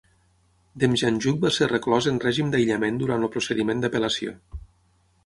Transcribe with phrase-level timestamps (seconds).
[0.83, 4.35] Demjanjuk va ser reclòs en règim d'aïllament durant el procediment d'apel·lació.